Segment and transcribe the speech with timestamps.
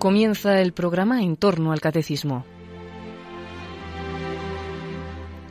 [0.00, 2.46] Comienza el programa en torno al catecismo.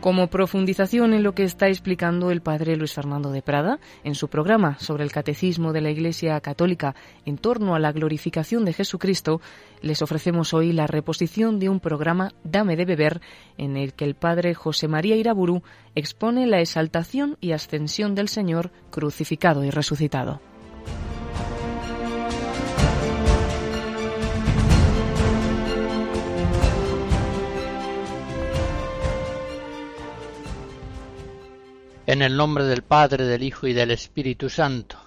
[0.02, 4.28] Como profundización en lo que está explicando el padre Luis Fernando de Prada en su
[4.28, 6.96] programa sobre el catecismo de la Iglesia Católica
[7.28, 9.40] en torno a la glorificación de Jesucristo,
[9.84, 13.22] les ofrecemos hoy la reposición de un programa Dame de beber
[13.60, 15.62] en el que el padre José María Iraburu
[15.94, 20.42] expone la exaltación y ascensión del Señor crucificado y resucitado.
[32.12, 34.98] En el nombre del Padre, del Hijo y del Espíritu Santo.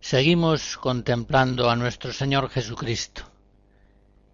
[0.00, 3.22] Seguimos contemplando a nuestro Señor Jesucristo.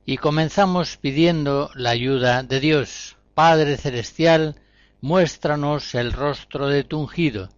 [0.06, 3.18] Y comenzamos pidiendo la ayuda de Dios.
[3.34, 4.58] Padre Celestial,
[5.02, 7.50] muéstranos el rostro de tu ungido.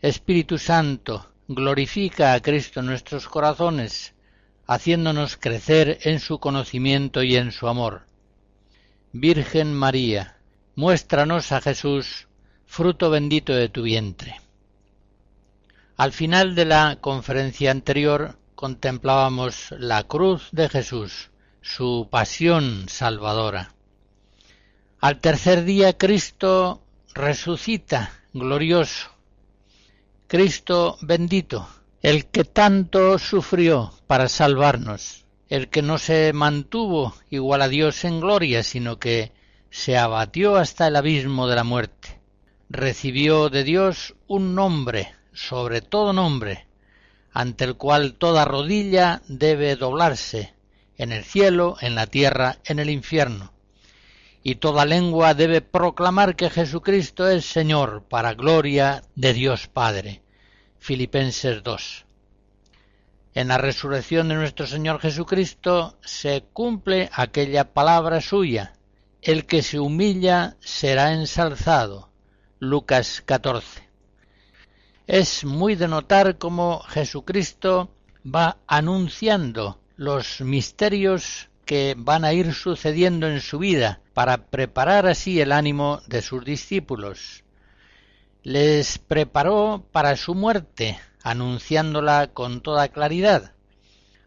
[0.00, 4.14] Espíritu Santo, glorifica a Cristo en nuestros corazones,
[4.68, 8.02] haciéndonos crecer en su conocimiento y en su amor.
[9.12, 10.36] Virgen María,
[10.76, 12.28] muéstranos a Jesús,
[12.70, 14.40] fruto bendito de tu vientre.
[15.96, 21.30] Al final de la conferencia anterior contemplábamos la cruz de Jesús,
[21.62, 23.74] su pasión salvadora.
[25.00, 26.80] Al tercer día Cristo
[27.12, 29.10] resucita glorioso.
[30.28, 31.68] Cristo bendito,
[32.02, 38.20] el que tanto sufrió para salvarnos, el que no se mantuvo igual a Dios en
[38.20, 39.32] gloria, sino que
[39.70, 42.19] se abatió hasta el abismo de la muerte
[42.70, 46.68] recibió de Dios un nombre, sobre todo nombre,
[47.32, 50.54] ante el cual toda rodilla debe doblarse,
[50.96, 53.52] en el cielo, en la tierra, en el infierno,
[54.44, 60.22] y toda lengua debe proclamar que Jesucristo es Señor, para gloria de Dios Padre.
[60.78, 62.04] Filipenses 2.
[63.34, 68.74] En la resurrección de nuestro Señor Jesucristo se cumple aquella palabra suya,
[69.22, 72.09] el que se humilla será ensalzado
[72.62, 73.88] Lucas 14.
[75.06, 77.90] Es muy de notar cómo Jesucristo
[78.22, 85.40] va anunciando los misterios que van a ir sucediendo en su vida para preparar así
[85.40, 87.44] el ánimo de sus discípulos.
[88.42, 93.54] Les preparó para su muerte, anunciándola con toda claridad.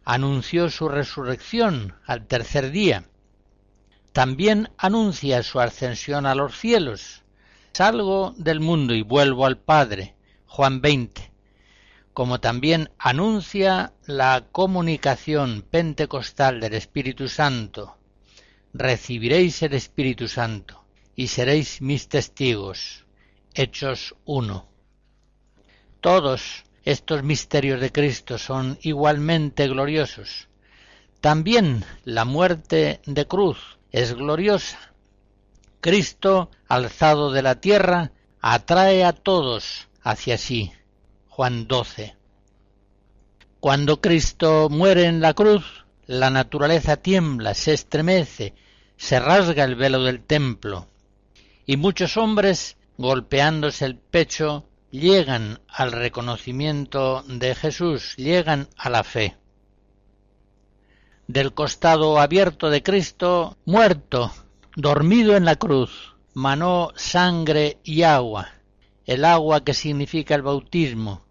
[0.04, 3.04] Anunció su resurrección al tercer día.
[4.12, 7.23] También anuncia su ascensión a los cielos
[7.74, 10.14] salgo del mundo y vuelvo al Padre,
[10.46, 11.32] Juan 20,
[12.12, 17.96] como también anuncia la comunicación pentecostal del Espíritu Santo,
[18.72, 20.84] recibiréis el Espíritu Santo
[21.16, 23.06] y seréis mis testigos.
[23.54, 24.68] Hechos 1.
[26.00, 30.48] Todos estos misterios de Cristo son igualmente gloriosos.
[31.20, 34.93] También la muerte de cruz es gloriosa
[35.84, 40.72] Cristo, alzado de la tierra, atrae a todos hacia sí.
[41.28, 42.16] Juan 12.
[43.60, 48.54] Cuando Cristo muere en la cruz, la naturaleza tiembla, se estremece,
[48.96, 50.88] se rasga el velo del templo,
[51.66, 59.36] y muchos hombres, golpeándose el pecho, llegan al reconocimiento de Jesús, llegan a la fe.
[61.26, 64.32] Del costado abierto de Cristo, muerto,
[64.76, 68.48] dormido en la cruz, manó sangre y agua,
[69.06, 71.24] el agua que significa el bautismo,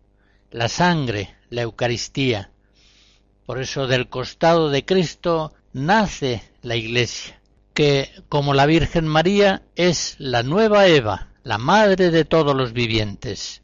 [0.50, 2.52] la sangre, la Eucaristía.
[3.46, 7.42] Por eso del costado de Cristo nace la Iglesia,
[7.74, 13.62] que, como la Virgen María, es la nueva Eva, la madre de todos los vivientes.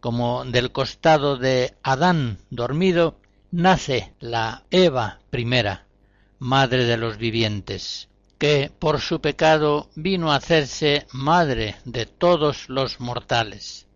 [0.00, 3.18] Como del costado de Adán dormido,
[3.50, 5.86] nace la Eva primera,
[6.38, 8.07] madre de los vivientes
[8.38, 13.86] que por su pecado vino a hacerse madre de todos los mortales.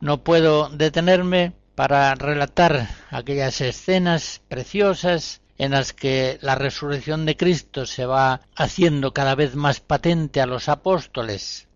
[0.00, 7.86] No puedo detenerme para relatar aquellas escenas preciosas en las que la resurrección de Cristo
[7.86, 11.68] se va haciendo cada vez más patente a los apóstoles,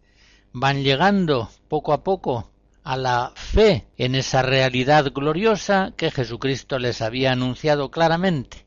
[0.53, 2.51] van llegando poco a poco
[2.83, 8.66] a la fe en esa realidad gloriosa que Jesucristo les había anunciado claramente.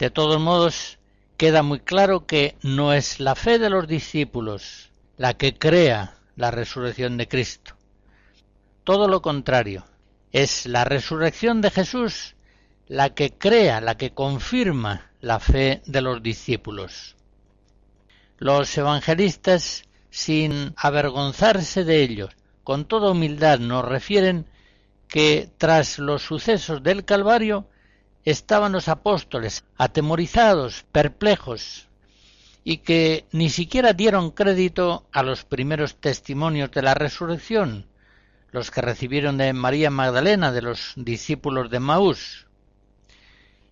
[0.00, 0.98] De todos modos,
[1.36, 4.88] queda muy claro que no es la fe de los discípulos
[5.18, 7.76] la que crea la resurrección de Cristo.
[8.84, 9.84] Todo lo contrario,
[10.32, 12.34] es la resurrección de Jesús
[12.88, 17.14] la que crea, la que confirma la fe de los discípulos.
[18.38, 22.30] Los evangelistas, sin avergonzarse de ellos,
[22.64, 24.46] con toda humildad nos refieren
[25.08, 27.68] que tras los sucesos del Calvario
[28.24, 31.88] estaban los apóstoles, atemorizados, perplejos,
[32.64, 37.86] y que ni siquiera dieron crédito a los primeros testimonios de la resurrección,
[38.52, 42.46] los que recibieron de María Magdalena, de los discípulos de Maús.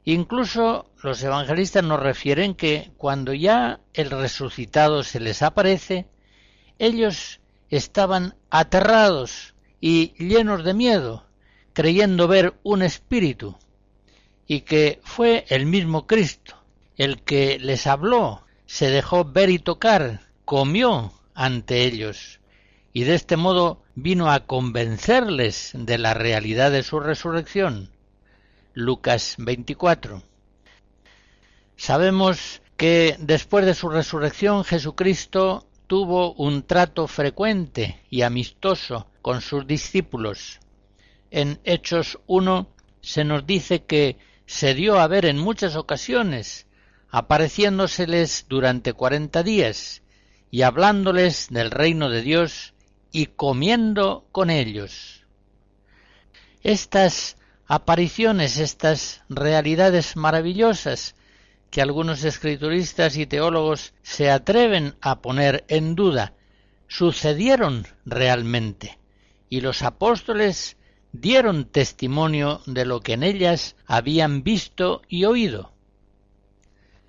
[0.05, 6.07] Incluso los evangelistas nos refieren que cuando ya el resucitado se les aparece,
[6.79, 11.27] ellos estaban aterrados y llenos de miedo,
[11.75, 13.59] creyendo ver un espíritu,
[14.49, 16.57] y que fue el mismo Cristo
[16.97, 22.41] el que les habló, se dejó ver y tocar, comió ante ellos,
[22.93, 27.91] y de este modo vino a convencerles de la realidad de su resurrección.
[28.75, 30.23] Lucas 24.
[31.77, 39.67] Sabemos que después de su resurrección Jesucristo tuvo un trato frecuente y amistoso con sus
[39.67, 40.59] discípulos.
[41.31, 42.69] En Hechos 1
[43.01, 44.17] se nos dice que
[44.49, 46.67] se dio a ver en muchas ocasiones,
[47.11, 50.01] apareciéndoseles durante cuarenta días
[50.51, 52.73] y hablándoles del reino de Dios
[53.13, 55.27] y comiendo con ellos.
[56.63, 57.37] Estas
[57.67, 61.15] apariciones, estas realidades maravillosas
[61.71, 66.33] que algunos escrituristas y teólogos se atreven a poner en duda,
[66.89, 68.99] sucedieron realmente,
[69.51, 70.78] y los apóstoles
[71.13, 75.73] dieron testimonio de lo que en ellas habían visto y oído.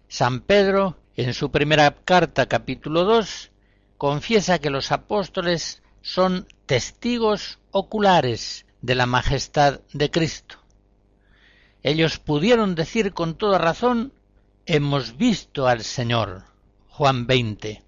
[0.08, 3.52] San Pedro, en su primera carta capítulo 2,
[3.98, 10.58] confiesa que los apóstoles son testigos oculares de la majestad de Cristo.
[11.84, 14.14] Ellos pudieron decir con toda razón,
[14.66, 16.44] hemos visto al Señor.
[16.90, 17.84] Juan 20.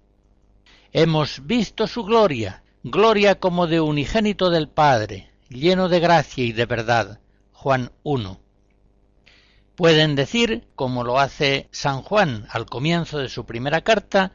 [0.94, 6.66] Hemos visto su gloria, gloria como de unigénito del Padre, lleno de gracia y de
[6.66, 7.20] verdad.
[7.52, 8.40] Juan 1.
[9.76, 14.34] Pueden decir, como lo hace San Juan al comienzo de su primera carta,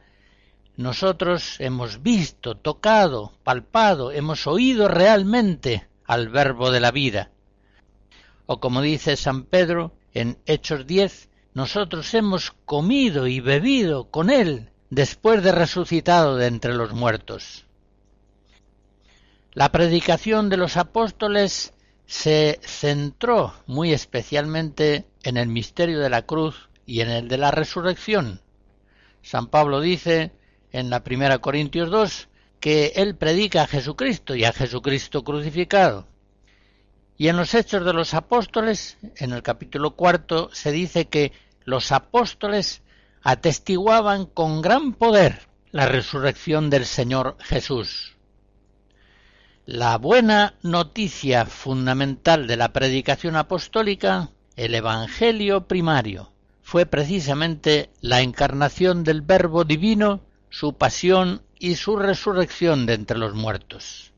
[0.75, 7.31] nosotros hemos visto, tocado, palpado, hemos oído realmente al Verbo de la vida.
[8.45, 14.71] O como dice San Pedro en Hechos 10, nosotros hemos comido y bebido con Él
[14.89, 17.66] después de resucitado de entre los muertos.
[19.57, 21.73] La predicación de los apóstoles
[22.05, 27.49] se centró muy especialmente en el misterio de la cruz y en el de la
[27.49, 28.39] resurrección.
[29.23, 30.31] San Pablo dice
[30.71, 32.27] en la primera Corintios 2
[32.59, 36.05] que él predica a Jesucristo y a Jesucristo crucificado.
[37.17, 41.31] Y en los Hechos de los Apóstoles, en el capítulo cuarto, se dice que
[41.63, 42.83] los apóstoles
[43.23, 48.16] atestiguaban con gran poder la resurrección del Señor Jesús.
[49.69, 56.31] La buena noticia fundamental de la predicación apostólica, el Evangelio primario,
[56.61, 63.33] fue precisamente la encarnación del Verbo divino su pasión y su resurrección de entre los
[63.35, 64.13] muertos.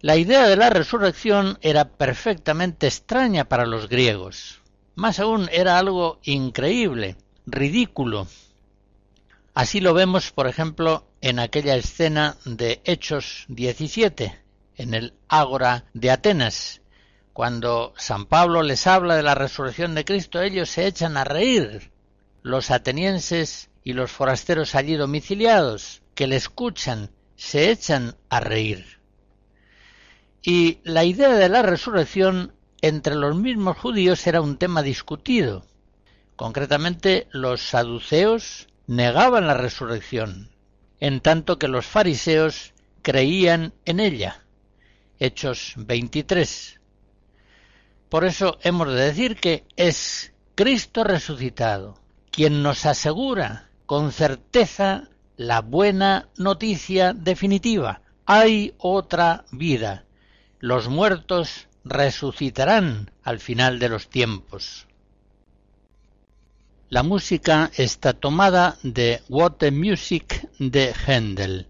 [0.00, 4.60] La idea de la resurrección era perfectamente extraña para los griegos.
[4.96, 7.16] Más aún era algo increíble,
[7.46, 8.26] ridículo.
[9.54, 14.36] Así lo vemos, por ejemplo, en aquella escena de Hechos 17,
[14.74, 16.82] en el Ágora de Atenas.
[17.32, 21.92] Cuando San Pablo les habla de la resurrección de Cristo, ellos se echan a reír.
[22.42, 28.98] Los atenienses y los forasteros allí domiciliados, que le escuchan, se echan a reír.
[30.42, 35.64] Y la idea de la resurrección entre los mismos judíos era un tema discutido.
[36.34, 40.50] Concretamente, los saduceos negaban la resurrección,
[41.00, 44.44] en tanto que los fariseos creían en ella.
[45.18, 46.80] Hechos 23.
[48.08, 52.00] Por eso hemos de decir que es Cristo resucitado
[52.30, 58.02] quien nos asegura con certeza la buena noticia definitiva.
[58.26, 60.04] Hay otra vida.
[60.58, 64.88] Los muertos resucitarán al final de los tiempos.
[66.94, 71.66] La música está tomada de What the Music de Händel.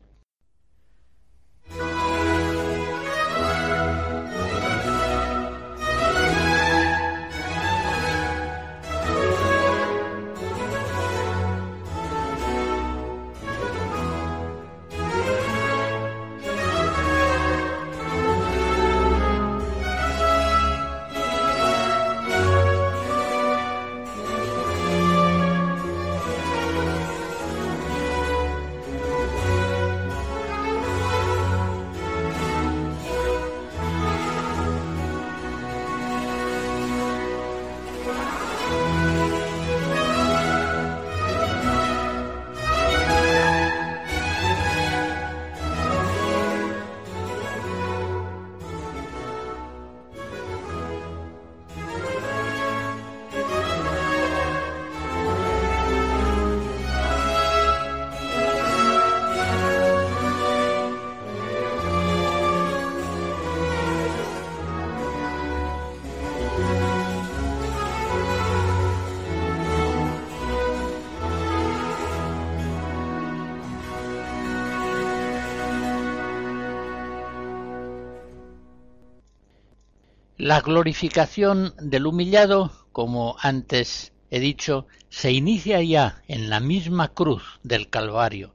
[80.45, 87.61] La glorificación del humillado, como antes he dicho, se inicia ya en la misma cruz
[87.63, 88.55] del Calvario,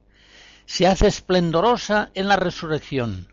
[0.66, 3.26] se hace esplendorosa en la resurrección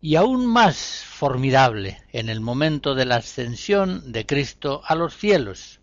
[0.00, 5.78] y aún más formidable en el momento de la ascensión de Cristo a los cielos.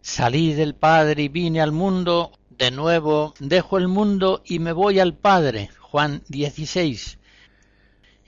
[0.00, 4.98] Salí del Padre y vine al mundo, de nuevo dejo el mundo y me voy
[4.98, 5.70] al Padre.
[5.78, 7.19] Juan 16.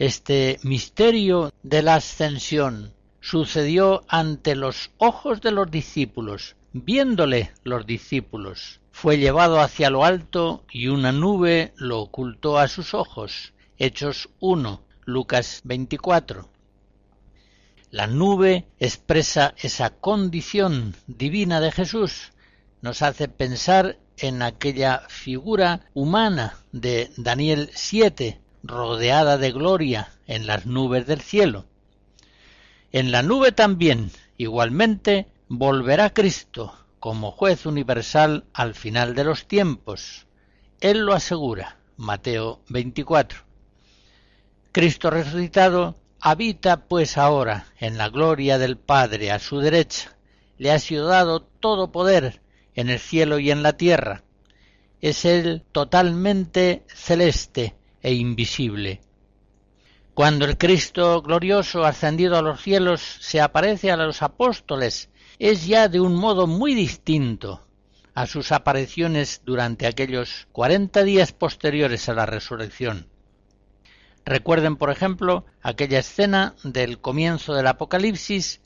[0.02, 8.80] Este misterio de la ascensión sucedió ante los ojos de los discípulos, viéndole los discípulos.
[8.90, 13.52] Fue llevado hacia lo alto y una nube lo ocultó a sus ojos.
[13.78, 16.48] Hechos 1, Lucas 24.
[17.92, 22.32] La nube expresa esa condición divina de Jesús,
[22.80, 30.66] nos hace pensar en aquella figura humana de Daniel 7, rodeada de gloria en las
[30.66, 31.66] nubes del cielo.
[32.92, 40.26] En la nube también, igualmente, volverá Cristo como juez universal al final de los tiempos.
[40.80, 43.40] Él lo asegura, Mateo 24.
[44.70, 50.16] Cristo resucitado habita pues ahora en la gloria del Padre a su derecha.
[50.58, 52.40] Le ha sido dado todo poder
[52.74, 54.22] en el cielo y en la tierra.
[55.00, 59.00] Es Él totalmente celeste e invisible.
[60.14, 65.88] Cuando el Cristo glorioso ascendido a los cielos se aparece a los apóstoles, es ya
[65.88, 67.66] de un modo muy distinto
[68.14, 73.08] a sus apariciones durante aquellos cuarenta días posteriores a la resurrección.
[74.24, 78.60] Recuerden, por ejemplo, aquella escena del comienzo del Apocalipsis,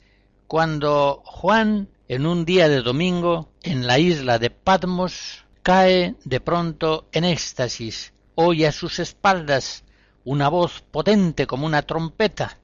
[0.47, 7.07] cuando Juan, en un día de domingo, en la isla de Patmos, cae de pronto
[7.11, 9.83] en éxtasis, oye a sus espaldas
[10.23, 12.59] una voz potente como una trompeta,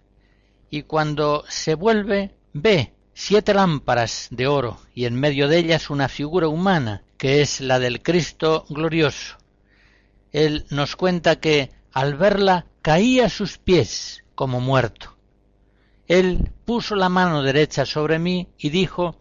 [0.69, 6.09] y cuando se vuelve ve siete lámparas de oro y en medio de ellas una
[6.09, 9.37] figura humana, que es la del Cristo glorioso.
[10.31, 15.17] Él nos cuenta que al verla caía a sus pies como muerto.
[16.07, 19.17] Él puso la mano derecha sobre mí y dijo,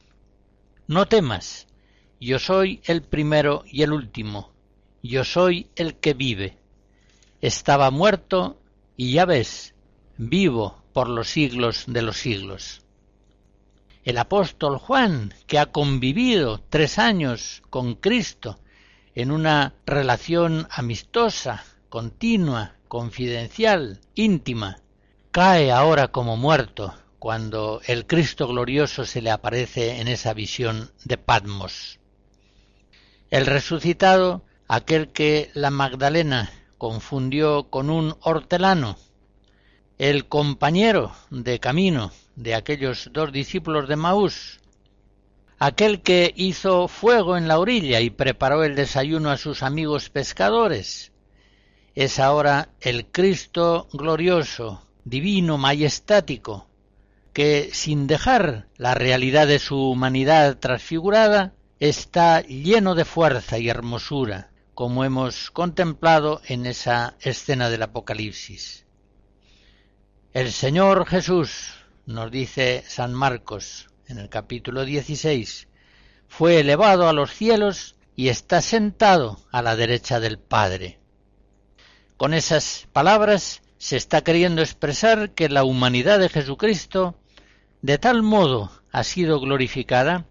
[0.87, 1.67] No temas,
[2.21, 4.52] yo soy el primero y el último,
[5.03, 6.57] yo soy el que vive.
[7.41, 8.61] Estaba muerto
[8.97, 9.75] y ya ves,
[10.17, 12.83] vivo por los siglos de los siglos.
[14.05, 18.59] El apóstol Juan, que ha convivido tres años con Cristo
[19.15, 24.81] en una relación amistosa, continua, confidencial, íntima,
[25.31, 31.19] cae ahora como muerto cuando el Cristo glorioso se le aparece en esa visión de
[31.19, 32.01] Patmos.
[33.31, 38.97] El resucitado, aquel que la Magdalena confundió con un hortelano,
[39.99, 44.61] el compañero de camino de aquellos dos discípulos de Maús,
[45.59, 51.13] aquel que hizo fuego en la orilla y preparó el desayuno a sus amigos pescadores,
[51.95, 56.67] es ahora el Cristo glorioso, divino, majestático,
[57.35, 64.49] que sin dejar la realidad de su humanidad transfigurada, está lleno de fuerza y hermosura,
[64.75, 68.87] como hemos contemplado en esa escena del Apocalipsis.
[70.33, 71.75] El Señor Jesús,
[72.07, 75.69] nos dice San Marcos en el capítulo 16,
[76.27, 80.99] fue elevado a los cielos y está sentado a la derecha del Padre.
[82.17, 87.19] Con esas palabras se está queriendo expresar que la humanidad de Jesucristo
[87.83, 90.27] de tal modo ha sido glorificada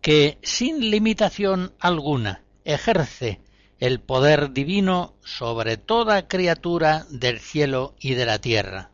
[0.00, 3.40] que sin limitación alguna ejerce
[3.80, 8.90] el poder divino sobre toda criatura del cielo y de la tierra.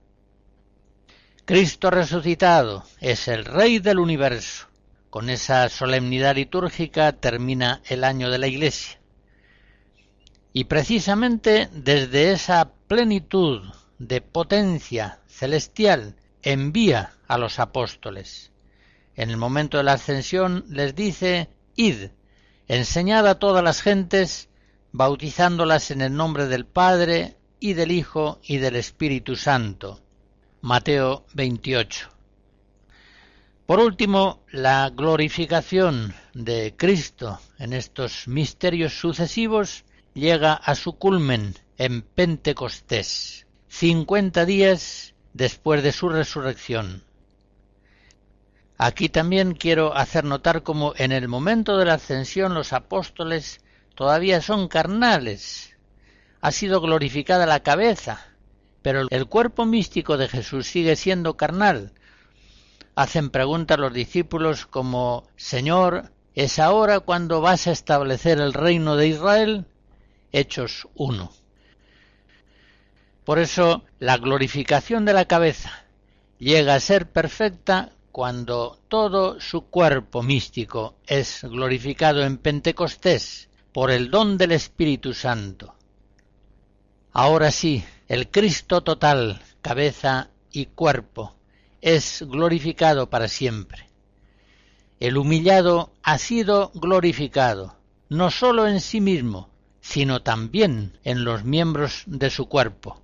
[1.45, 4.69] Cristo resucitado es el Rey del universo.
[5.11, 9.01] Con esa solemnidad litúrgica termina el año de la Iglesia.
[10.53, 13.63] Y precisamente desde esa plenitud
[13.99, 18.53] de potencia celestial envía a los apóstoles.
[19.17, 22.11] En el momento de la ascensión les dice, id,
[22.69, 24.49] enseñad a todas las gentes,
[24.97, 30.01] bautizándolas en el nombre del Padre, y del Hijo, y del Espíritu Santo
[30.63, 32.09] Mateo 28.
[33.67, 39.85] Por último, la glorificación de Cristo en estos misterios sucesivos
[40.15, 47.05] llega a su culmen en Pentecostés, cincuenta días después de su resurrección.
[48.79, 53.61] Aquí también quiero hacer notar cómo en el momento de la ascensión los apóstoles
[53.97, 55.77] todavía son carnales.
[56.41, 58.29] Ha sido glorificada la cabeza,
[58.83, 61.93] pero el cuerpo místico de Jesús sigue siendo carnal,
[62.95, 69.09] hacen preguntas los discípulos como Señor, ¿es ahora cuando vas a establecer el reino de
[69.09, 69.67] Israel?
[70.31, 71.33] Hechos 1.
[73.25, 75.85] Por eso la glorificación de la cabeza
[76.39, 84.11] llega a ser perfecta cuando todo su cuerpo místico es glorificado en Pentecostés por el
[84.11, 85.75] don del Espíritu Santo.
[87.13, 91.37] Ahora sí, el Cristo total, cabeza y cuerpo,
[91.83, 93.91] es glorificado para siempre.
[94.99, 97.77] El humillado ha sido glorificado,
[98.09, 99.51] no sólo en sí mismo,
[99.83, 103.03] sino también en los miembros de su cuerpo.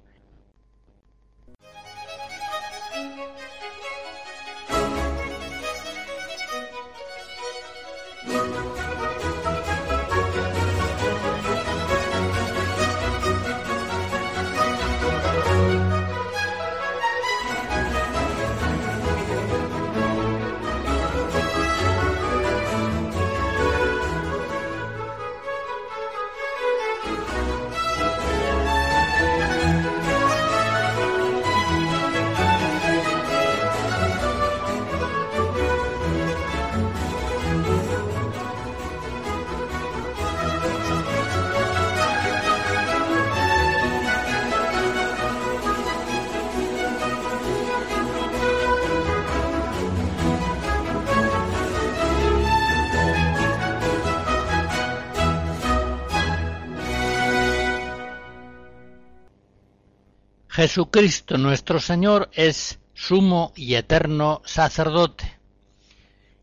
[60.62, 65.40] Jesucristo nuestro Señor es sumo y eterno sacerdote.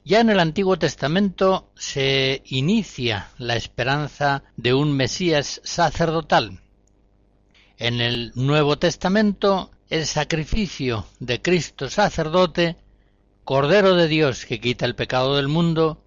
[0.03, 6.59] Ya en el Antiguo Testamento se inicia la esperanza de un Mesías sacerdotal.
[7.77, 12.75] En el Nuevo Testamento el sacrificio de Cristo sacerdote,
[13.45, 16.03] Cordero de Dios que quita el pecado del mundo,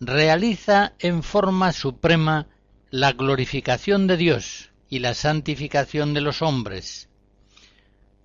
[0.00, 2.48] realiza en forma suprema
[2.90, 7.08] la glorificación de Dios y la santificación de los hombres,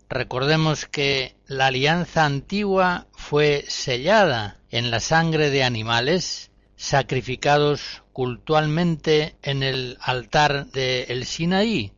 [0.09, 9.61] Recordemos que la alianza antigua fue sellada en la sangre de animales sacrificados cultualmente en
[9.61, 11.91] el altar de el Sinaí,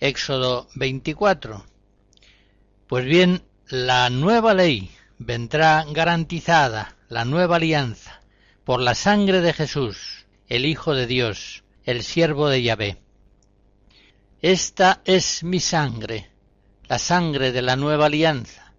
[0.00, 1.66] Éxodo 24.
[2.86, 8.22] Pues bien, la nueva ley vendrá garantizada, la nueva alianza,
[8.64, 13.02] por la sangre de Jesús, el Hijo de Dios, el siervo de Yahvé.
[14.40, 16.30] Esta es mi sangre,
[16.88, 18.74] la sangre de la nueva alianza,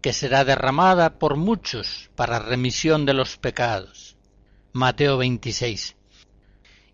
[0.00, 4.16] que será derramada por muchos para remisión de los pecados.
[4.72, 5.96] Mateo 26.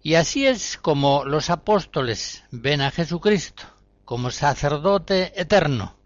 [0.02, 3.64] Y así es como los apóstoles ven a Jesucristo
[4.04, 5.96] como sacerdote eterno.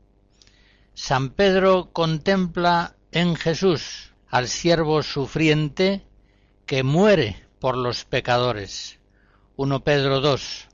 [0.94, 6.04] San Pedro contempla en Jesús al siervo sufriente
[6.66, 8.98] que muere por los pecadores.
[9.56, 10.68] 1 Pedro 2.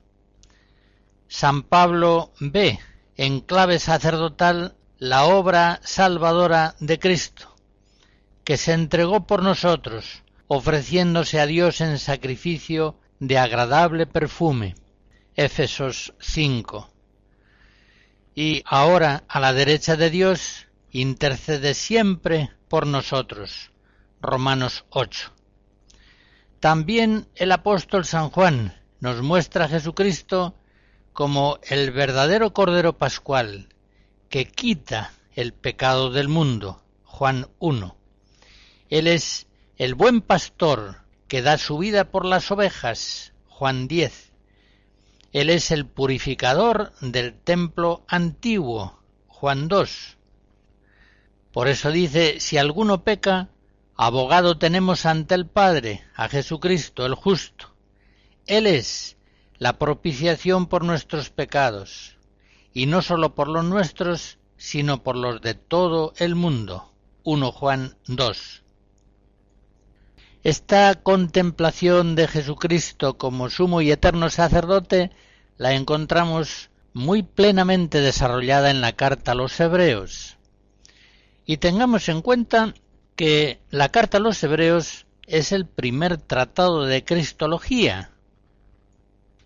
[1.27, 2.79] San Pablo ve
[3.19, 7.53] en clave sacerdotal la obra salvadora de Cristo,
[8.45, 14.75] que se entregó por nosotros, ofreciéndose a Dios en sacrificio de agradable perfume.
[15.35, 16.89] Éfesos 5.
[18.35, 23.71] Y ahora a la derecha de Dios intercede siempre por nosotros.
[24.21, 25.29] Romanos 8.
[26.61, 30.55] También el apóstol San Juan nos muestra a Jesucristo
[31.19, 33.67] como el verdadero Cordero Pascual
[34.29, 36.81] que quita el pecado del mundo.
[37.03, 37.97] Juan 1.
[38.87, 43.33] Él es el buen pastor que da su vida por las ovejas.
[43.49, 44.31] Juan 10.
[45.33, 49.01] Él es el purificador del templo antiguo.
[49.27, 50.17] Juan 2.
[51.51, 53.49] Por eso dice, si alguno peca,
[53.97, 57.75] abogado tenemos ante el Padre, a Jesucristo el justo.
[58.45, 59.17] Él es
[59.59, 62.17] la propiciación por nuestros pecados,
[62.73, 66.93] y no sólo por los nuestros, sino por los de todo el mundo.
[67.23, 68.63] 1 Juan 2.
[70.43, 75.11] Esta contemplación de Jesucristo como sumo y eterno sacerdote
[75.57, 80.37] la encontramos muy plenamente desarrollada en la carta a los hebreos.
[81.45, 82.73] Y tengamos en cuenta
[83.17, 88.11] que la carta a los hebreos es el primer tratado de Cristología,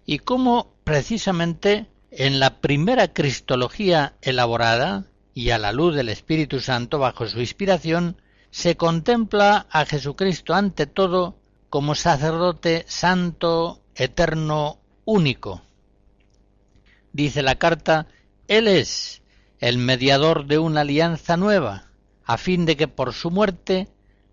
[0.05, 6.99] y cómo precisamente en la primera cristología elaborada y a la luz del Espíritu Santo
[6.99, 8.17] bajo su inspiración,
[8.51, 11.39] se contempla a Jesucristo ante todo
[11.69, 15.63] como sacerdote santo, eterno, único.
[17.13, 18.07] Dice la carta,
[18.47, 19.23] Él es
[19.59, 21.85] el mediador de una alianza nueva,
[22.25, 23.87] a fin de que por su muerte,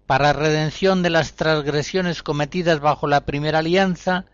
[0.06, 4.26] para redención de las transgresiones cometidas bajo la primera alianza,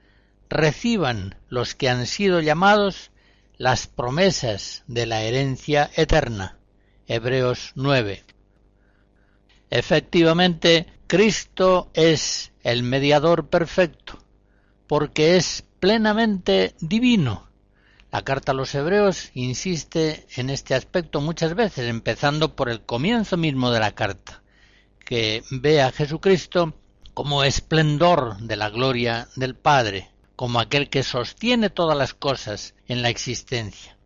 [0.48, 3.10] reciban los que han sido llamados
[3.58, 6.58] las promesas de la herencia eterna.
[7.06, 8.24] Hebreos 9.
[9.70, 14.18] Efectivamente, Cristo es el mediador perfecto,
[14.86, 17.48] porque es plenamente divino.
[18.12, 23.36] La carta a los hebreos insiste en este aspecto muchas veces, empezando por el comienzo
[23.36, 24.42] mismo de la carta,
[25.04, 26.74] que ve a Jesucristo
[27.14, 33.02] como esplendor de la gloria del Padre, como aquel que sostiene todas las cosas en
[33.02, 33.96] la existencia.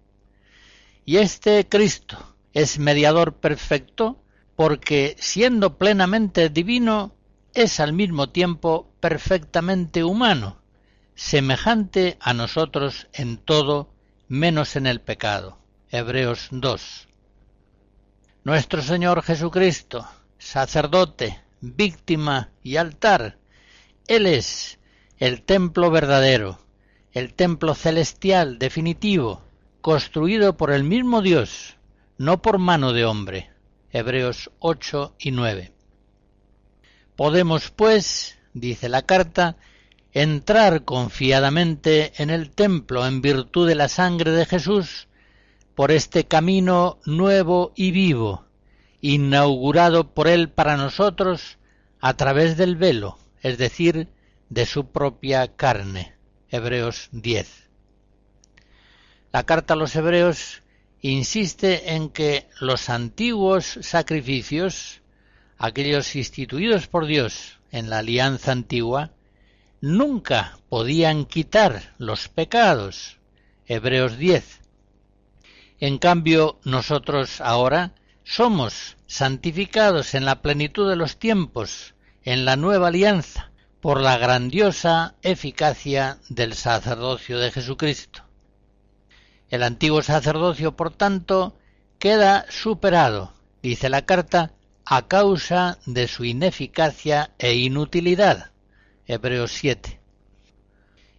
[1.04, 4.22] Y este Cristo es mediador perfecto
[4.56, 7.14] porque siendo plenamente divino
[7.52, 10.62] es al mismo tiempo perfectamente humano,
[11.14, 13.92] semejante a nosotros en todo
[14.28, 15.58] menos en el pecado.
[15.90, 17.08] Hebreos 2.
[18.44, 20.06] Nuestro Señor Jesucristo,
[20.38, 23.38] sacerdote, víctima y altar,
[24.06, 24.78] Él es
[25.20, 26.59] el templo verdadero,
[27.12, 29.42] el templo celestial definitivo,
[29.83, 31.76] construido por el mismo Dios,
[32.16, 33.50] no por mano de hombre.
[33.92, 35.72] Hebreos 8 y 9.
[37.16, 39.56] Podemos, pues, dice la carta,
[40.14, 45.06] entrar confiadamente en el templo en virtud de la sangre de Jesús
[45.74, 48.46] por este camino nuevo y vivo,
[49.02, 51.59] inaugurado por Él para nosotros
[52.00, 54.09] a través del velo, es decir,
[54.50, 56.14] de su propia carne.
[56.50, 57.68] Hebreos 10.
[59.32, 60.62] La carta a los Hebreos
[61.00, 65.02] insiste en que los antiguos sacrificios,
[65.56, 69.12] aquellos instituidos por Dios en la alianza antigua,
[69.80, 73.18] nunca podían quitar los pecados.
[73.66, 74.60] Hebreos 10.
[75.78, 82.88] En cambio, nosotros ahora somos santificados en la plenitud de los tiempos, en la nueva
[82.88, 83.49] alianza,
[83.80, 88.22] por la grandiosa eficacia del sacerdocio de Jesucristo.
[89.48, 91.56] El antiguo sacerdocio, por tanto,
[91.98, 94.52] queda superado, dice la carta,
[94.84, 98.50] a causa de su ineficacia e inutilidad.
[99.06, 100.00] Hebreos 7.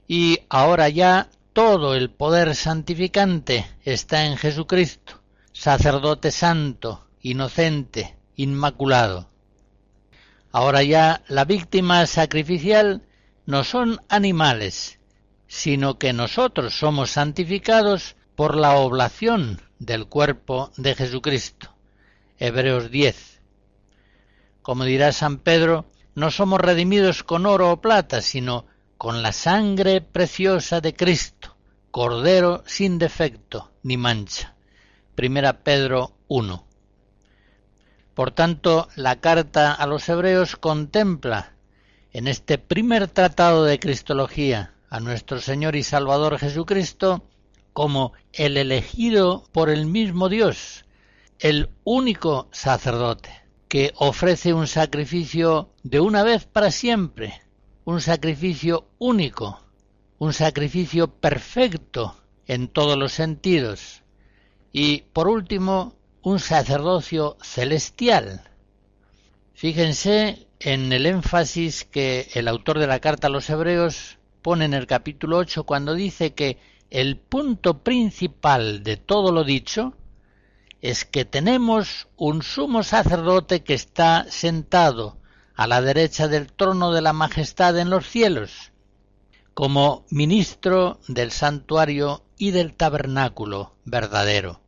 [0.07, 5.21] Y ahora ya todo el poder santificante está en Jesucristo,
[5.51, 9.30] sacerdote santo, inocente, inmaculado.
[10.51, 13.03] Ahora ya la víctima sacrificial
[13.45, 14.99] no son animales,
[15.47, 21.73] sino que nosotros somos santificados por la oblación del cuerpo de Jesucristo.
[22.37, 23.39] Hebreos 10.
[24.61, 25.85] Como dirá San Pedro,
[26.15, 28.65] no somos redimidos con oro o plata, sino
[28.97, 31.55] con la sangre preciosa de Cristo,
[31.91, 34.55] Cordero sin defecto ni mancha.
[35.15, 36.70] Primera Pedro 1.
[38.13, 41.53] Por tanto, la carta a los hebreos contempla
[42.11, 47.23] en este primer tratado de Cristología a nuestro Señor y Salvador Jesucristo
[47.71, 50.85] como el elegido por el mismo Dios,
[51.39, 53.29] el único sacerdote,
[53.69, 57.41] que ofrece un sacrificio de una vez para siempre,
[57.85, 59.61] un sacrificio único,
[60.19, 64.03] un sacrificio perfecto en todos los sentidos,
[64.73, 68.41] y por último un sacerdocio celestial.
[69.53, 74.73] Fíjense en el énfasis que el autor de la carta a los hebreos pone en
[74.73, 76.57] el capítulo 8 cuando dice que
[76.89, 79.93] el punto principal de todo lo dicho
[80.81, 85.17] es que tenemos un sumo sacerdote que está sentado
[85.55, 88.71] a la derecha del trono de la majestad en los cielos,
[89.53, 94.59] como ministro del santuario y del tabernáculo verdadero.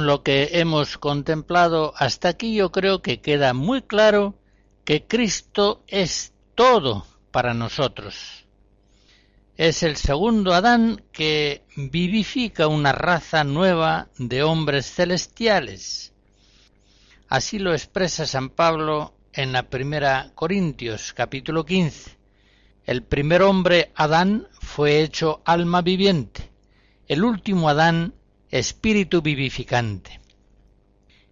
[0.00, 4.34] Con lo que hemos contemplado hasta aquí yo creo que queda muy claro
[4.86, 8.46] que Cristo es todo para nosotros.
[9.58, 16.14] Es el segundo Adán que vivifica una raza nueva de hombres celestiales.
[17.28, 22.16] Así lo expresa San Pablo en la primera Corintios capítulo 15.
[22.86, 26.50] El primer hombre, Adán, fue hecho alma viviente.
[27.06, 28.14] El último Adán,
[28.50, 30.20] espíritu vivificante.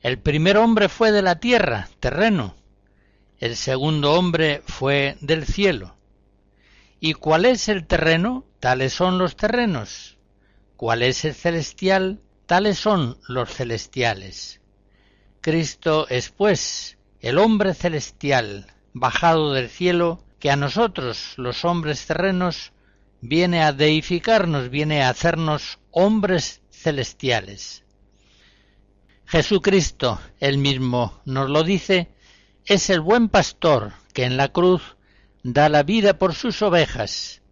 [0.03, 2.55] El primer hombre fue de la tierra, terreno.
[3.41, 5.97] El segundo hombre fue del cielo.
[7.01, 8.45] ¿Y cuál es el terreno?
[8.61, 10.17] Tales son los terrenos.
[10.77, 12.21] ¿Cuál es el celestial?
[12.47, 14.61] Tales son los celestiales.
[15.41, 22.73] Cristo es, pues, el hombre celestial, bajado del cielo, que a nosotros, los hombres terrenos,
[23.21, 27.85] viene a deificarnos, viene a hacernos hombres celestiales.
[29.27, 32.09] Jesucristo, él mismo nos lo dice,
[32.65, 34.97] es el buen pastor que en la cruz
[35.43, 37.43] da la vida por sus ovejas,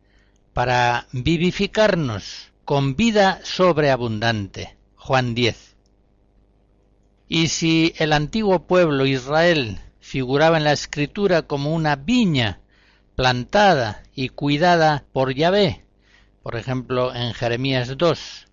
[0.52, 4.76] para vivificarnos con vida sobreabundante.
[4.96, 5.76] Juan 10.
[7.28, 12.60] Y si el antiguo pueblo Israel figuraba en la escritura como una viña
[13.16, 15.84] plantada y cuidada por Yahvé,
[16.42, 18.45] por ejemplo en Jeremías 2,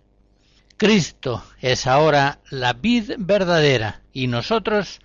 [0.76, 5.00] Cristo es ahora la vid verdadera y nosotros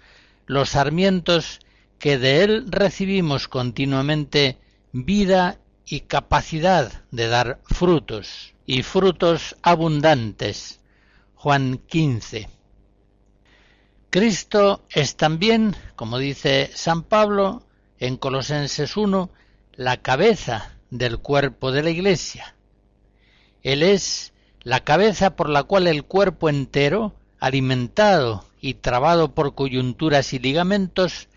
[0.47, 1.59] los sarmientos
[1.99, 4.57] que de Él recibimos continuamente
[4.91, 10.79] vida y capacidad de dar frutos, y frutos abundantes.
[11.35, 12.49] Juan 15.
[14.09, 17.63] Cristo es también, como dice San Pablo
[17.99, 19.29] en Colosenses 1,
[19.73, 22.55] la cabeza del cuerpo de la Iglesia.
[23.61, 30.33] Él es la cabeza por la cual el cuerpo entero, alimentado y trabado por coyunturas
[30.33, 31.29] y ligamentos,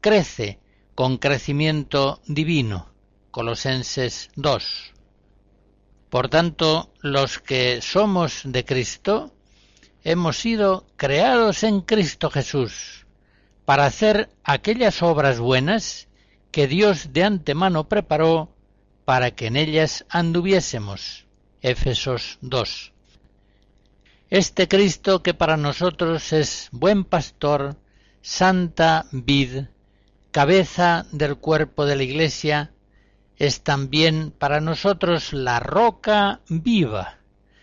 [0.00, 0.60] crece
[0.94, 2.88] con crecimiento divino.
[3.30, 4.94] Colosenses 2.
[6.10, 9.32] Por tanto, los que somos de Cristo,
[10.02, 13.06] hemos sido creados en Cristo Jesús
[13.64, 16.08] para hacer aquellas obras buenas
[16.50, 18.54] que Dios de antemano preparó
[19.04, 21.27] para que en ellas anduviésemos.
[21.62, 22.92] Efesos 2.
[24.30, 27.76] Este Cristo que para nosotros es buen pastor,
[28.20, 29.64] santa vid,
[30.30, 32.72] cabeza del cuerpo de la Iglesia,
[33.36, 37.18] es también para nosotros la roca viva,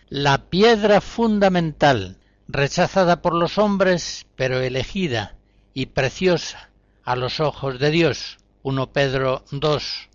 [0.09, 5.35] la piedra fundamental, rechazada por los hombres, pero elegida
[5.73, 6.69] y preciosa
[7.03, 8.37] a los ojos de Dios.
[8.63, 10.09] 1 Pedro 2.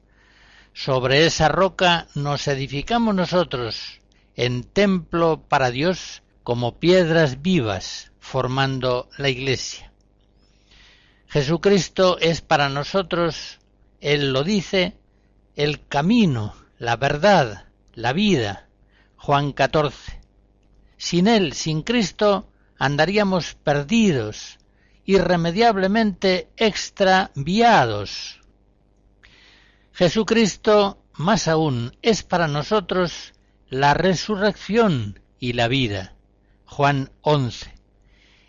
[0.82, 4.00] Sobre esa roca nos edificamos nosotros
[4.34, 9.92] en templo para Dios como piedras vivas formando la iglesia.
[11.26, 13.58] Jesucristo es para nosotros,
[14.00, 14.96] Él lo dice,
[15.54, 18.66] el camino, la verdad, la vida.
[19.16, 20.18] Juan 14.
[20.96, 24.58] Sin Él, sin Cristo, andaríamos perdidos,
[25.04, 28.39] irremediablemente extraviados.
[29.92, 33.33] Jesucristo, más aún, es para nosotros
[33.68, 36.16] la resurrección y la vida.
[36.64, 37.74] Juan 11.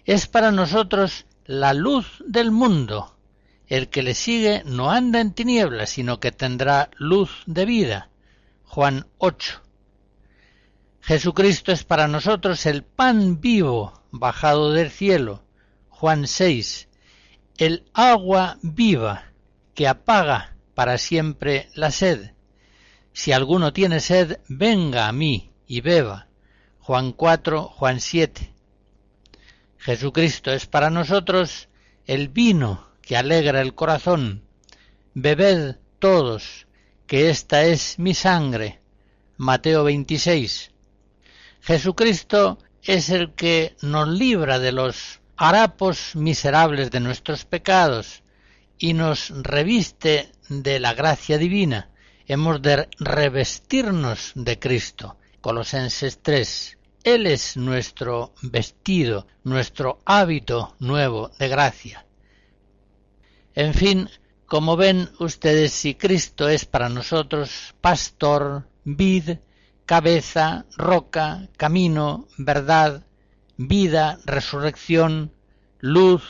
[0.05, 3.17] Es para nosotros la luz del mundo.
[3.67, 8.09] El que le sigue no anda en tinieblas, sino que tendrá luz de vida.
[8.63, 9.61] Juan 8.
[11.01, 15.43] Jesucristo es para nosotros el pan vivo bajado del cielo.
[15.89, 16.87] Juan 6.
[17.57, 19.25] El agua viva
[19.73, 22.31] que apaga para siempre la sed.
[23.13, 26.27] Si alguno tiene sed, venga a mí y beba.
[26.79, 28.53] Juan 4, Juan 7.
[29.77, 31.69] Jesucristo es para nosotros
[32.05, 34.43] el vino que alegra el corazón.
[35.13, 36.67] Bebed todos,
[37.07, 38.79] que esta es mi sangre.
[39.37, 40.71] Mateo 26.
[41.61, 48.20] Jesucristo es el que nos libra de los harapos miserables de nuestros pecados
[48.81, 51.91] y nos reviste de la gracia divina.
[52.25, 55.17] Hemos de revestirnos de Cristo.
[55.39, 56.77] Colosenses 3.
[57.03, 62.07] Él es nuestro vestido, nuestro hábito nuevo de gracia.
[63.53, 64.09] En fin,
[64.47, 69.37] como ven ustedes, si Cristo es para nosotros pastor, vid,
[69.85, 73.05] cabeza, roca, camino, verdad,
[73.57, 75.31] vida, resurrección,
[75.79, 76.23] luz,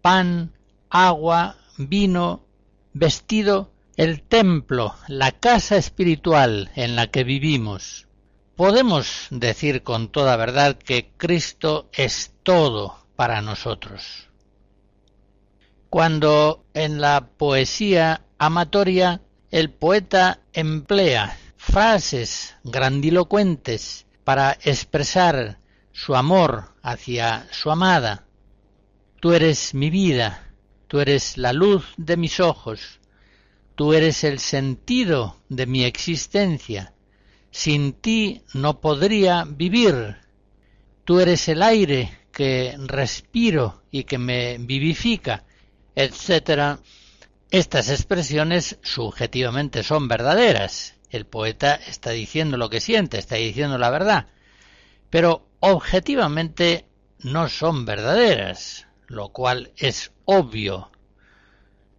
[0.00, 0.54] pan,
[0.88, 2.44] agua, vino,
[2.92, 8.08] vestido, el templo, la casa espiritual en la que vivimos,
[8.56, 14.28] podemos decir con toda verdad que Cristo es todo para nosotros.
[15.90, 25.58] Cuando en la poesía amatoria el poeta emplea frases grandilocuentes para expresar
[25.92, 28.24] su amor hacia su amada,
[29.20, 30.51] tú eres mi vida,
[30.92, 33.00] tú eres la luz de mis ojos,
[33.74, 36.92] tú eres el sentido de mi existencia,
[37.50, 40.18] sin ti no podría vivir,
[41.04, 45.44] tú eres el aire que respiro y que me vivifica,
[45.96, 46.78] etc.
[47.50, 50.96] Estas expresiones subjetivamente son verdaderas.
[51.08, 54.26] El poeta está diciendo lo que siente, está diciendo la verdad,
[55.08, 56.84] pero objetivamente
[57.20, 60.90] no son verdaderas, lo cual es obvio.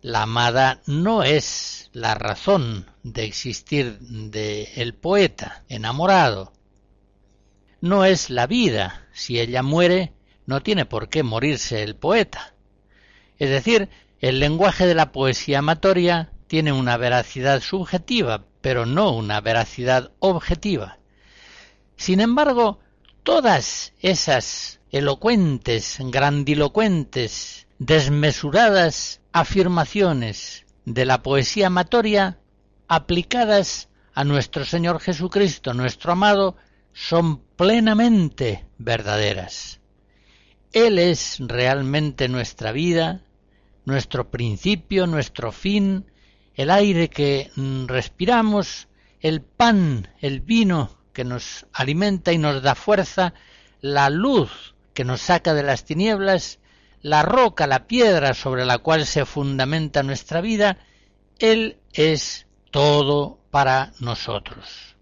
[0.02, 6.54] La amada no es la razón de existir del el poeta enamorado.
[7.82, 9.08] No es la vida.
[9.14, 10.14] Si ella muere,
[10.48, 12.56] no tiene por qué morirse el poeta.
[13.38, 19.40] Es decir, el lenguaje de la poesía amatoria tiene una veracidad subjetiva, pero no una
[19.40, 20.98] veracidad objetiva.
[21.96, 22.80] Sin embargo,
[23.22, 32.38] todas esas elocuentes, grandilocuentes, desmesuradas afirmaciones de la poesía amatoria
[32.88, 36.58] aplicadas a nuestro Señor Jesucristo, nuestro amado,
[36.94, 39.82] son plenamente verdaderas.
[40.74, 43.24] Él es realmente nuestra vida,
[43.86, 46.06] nuestro principio, nuestro fin,
[46.54, 47.50] el aire que
[47.88, 48.90] respiramos,
[49.22, 53.34] el pan, el vino que nos alimenta y nos da fuerza,
[53.82, 56.60] la luz que nos saca de las tinieblas,
[57.02, 60.78] la roca, la piedra sobre la cual se fundamenta nuestra vida,
[61.40, 64.96] Él es todo para nosotros.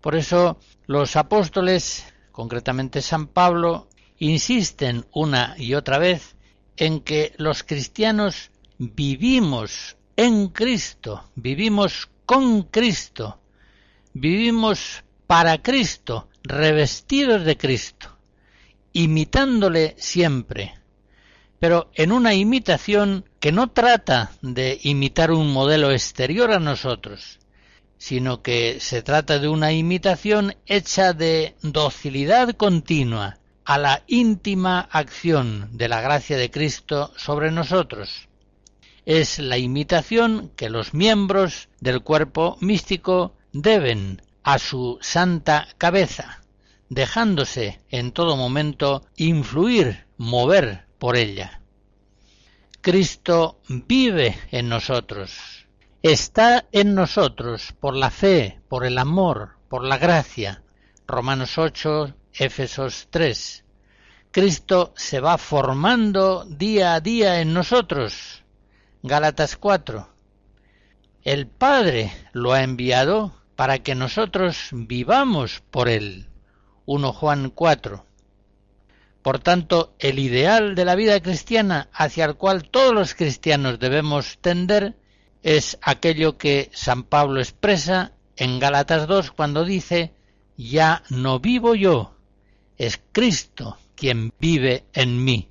[0.00, 6.36] Por eso los apóstoles, concretamente San Pablo, insisten una y otra vez
[6.76, 13.40] en que los cristianos vivimos en Cristo, vivimos con Cristo,
[14.12, 18.13] vivimos para Cristo, revestidos de Cristo,
[18.94, 20.74] imitándole siempre,
[21.58, 27.38] pero en una imitación que no trata de imitar un modelo exterior a nosotros,
[27.98, 35.70] sino que se trata de una imitación hecha de docilidad continua, a la íntima acción
[35.72, 38.28] de la gracia de Cristo sobre nosotros.
[39.06, 46.43] Es la imitación que los miembros del cuerpo místico deben a su santa cabeza,
[46.88, 51.60] dejándose en todo momento influir, mover por ella.
[52.80, 55.66] Cristo vive en nosotros,
[56.02, 60.62] está en nosotros por la fe, por el amor, por la gracia.
[61.06, 63.64] Romanos 8, Éfesos 3.
[64.30, 68.42] Cristo se va formando día a día en nosotros.
[69.02, 70.08] Gálatas 4.
[71.22, 76.28] El Padre lo ha enviado para que nosotros vivamos por él.
[76.86, 78.04] 1 Juan 4.
[79.22, 84.38] Por tanto, el ideal de la vida cristiana hacia el cual todos los cristianos debemos
[84.40, 84.96] tender
[85.42, 90.12] es aquello que San Pablo expresa en Gálatas 2 cuando dice,
[90.56, 92.14] ya no vivo yo,
[92.76, 95.48] es Cristo quien vive en mí.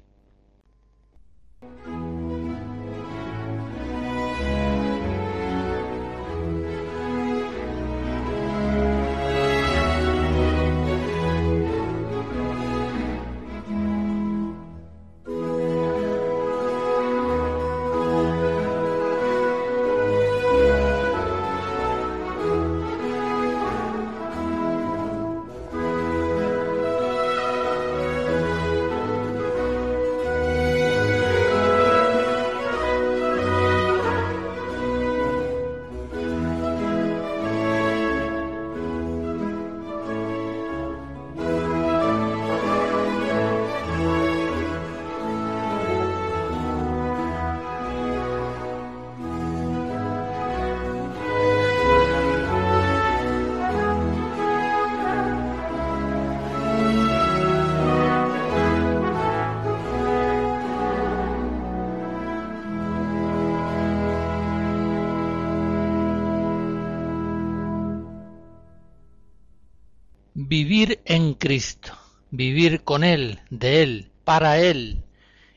[72.34, 75.04] Vivir con Él, de Él, para Él,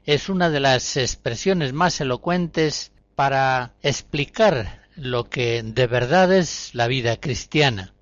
[0.05, 6.87] es una de las expresiones más elocuentes para explicar lo que de verdad es la
[6.87, 7.95] vida cristiana.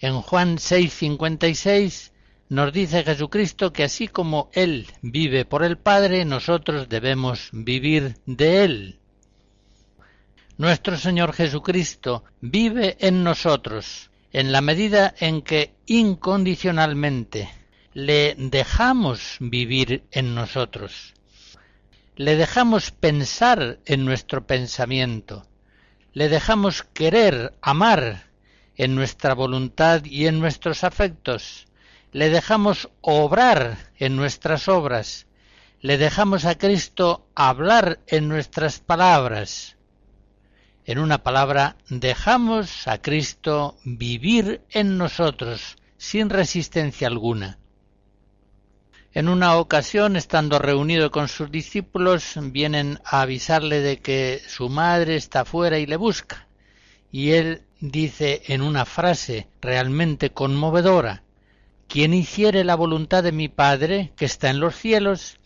[0.00, 2.10] En Juan 6:56
[2.48, 8.64] nos dice Jesucristo que así como Él vive por el Padre, nosotros debemos vivir de
[8.64, 8.98] Él.
[10.58, 17.50] Nuestro Señor Jesucristo vive en nosotros en la medida en que incondicionalmente
[17.92, 21.14] le dejamos vivir en nosotros,
[22.16, 25.46] le dejamos pensar en nuestro pensamiento,
[26.14, 28.30] le dejamos querer, amar
[28.76, 31.66] en nuestra voluntad y en nuestros afectos,
[32.12, 35.26] le dejamos obrar en nuestras obras,
[35.80, 39.76] le dejamos a Cristo hablar en nuestras palabras.
[40.84, 47.58] En una palabra, dejamos a Cristo vivir en nosotros sin resistencia alguna.
[49.14, 55.14] En una ocasión, estando reunido con sus discípulos, vienen a avisarle de que su madre
[55.14, 56.48] está fuera y le busca.
[57.12, 61.22] Y él dice en una frase realmente conmovedora,
[61.86, 65.38] Quien hiciere la voluntad de mi Padre, que está en los cielos,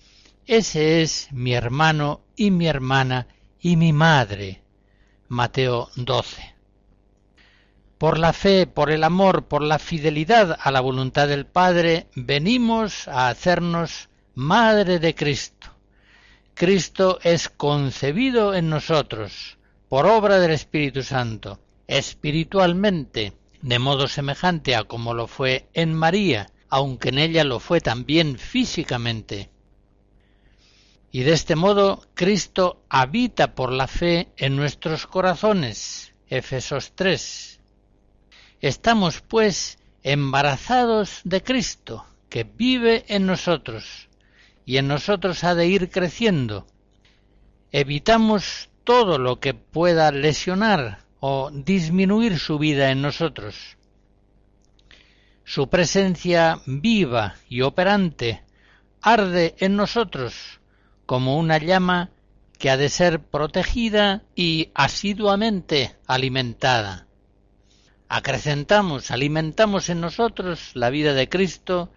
[0.46, 3.26] ese es mi hermano y mi hermana
[3.60, 4.62] y mi madre.
[5.28, 6.56] Mateo 12
[7.98, 13.08] por la fe, por el amor, por la fidelidad a la voluntad del Padre, venimos
[13.08, 15.68] a hacernos Madre de Cristo.
[16.52, 19.56] Cristo es concebido en nosotros
[19.88, 26.50] por obra del Espíritu Santo, espiritualmente, de modo semejante a como lo fue en María,
[26.68, 29.48] aunque en ella lo fue también físicamente.
[31.16, 36.12] Y de este modo Cristo habita por la fe en nuestros corazones.
[36.28, 37.58] Efesos 3
[38.60, 44.10] Estamos, pues, embarazados de Cristo, que vive en nosotros,
[44.66, 46.66] y en nosotros ha de ir creciendo.
[47.72, 53.78] Evitamos todo lo que pueda lesionar o disminuir su vida en nosotros.
[55.44, 58.42] Su presencia viva y operante
[59.00, 60.60] arde en nosotros
[61.06, 62.10] como una llama
[62.58, 67.06] que ha de ser protegida y asiduamente alimentada
[68.08, 71.90] acrecentamos, alimentamos en nosotros la vida de Cristo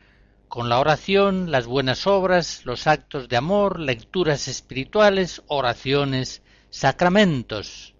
[0.48, 6.42] con la oración, las buenas obras, los actos de amor, lecturas espirituales, oraciones,
[6.72, 7.94] sacramentos.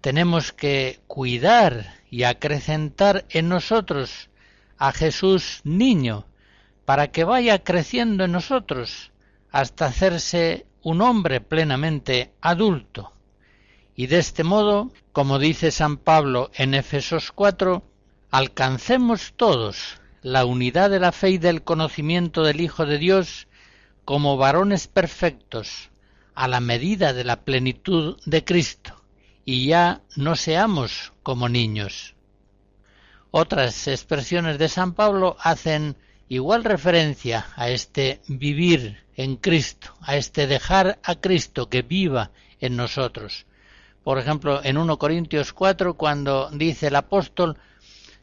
[0.00, 4.30] Tenemos que cuidar y acrecentar en nosotros
[4.78, 6.26] a Jesús niño,
[6.86, 9.12] para que vaya creciendo en nosotros
[9.50, 13.12] hasta hacerse un hombre plenamente adulto.
[13.94, 17.82] Y de este modo como dice San Pablo en Efesos 4,
[18.30, 23.48] alcancemos todos la unidad de la fe y del conocimiento del Hijo de Dios
[24.04, 25.90] como varones perfectos,
[26.36, 29.02] a la medida de la plenitud de Cristo,
[29.44, 32.14] y ya no seamos como niños.
[33.32, 35.96] Otras expresiones de San Pablo hacen
[36.28, 42.76] igual referencia a este vivir en Cristo, a este dejar a Cristo que viva en
[42.76, 43.46] nosotros,
[44.04, 47.58] por ejemplo, en 1 Corintios 4, cuando dice el apóstol,